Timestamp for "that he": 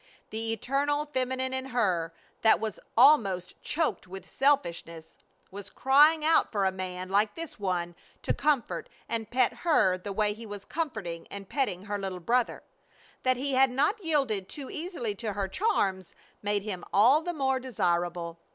13.21-13.53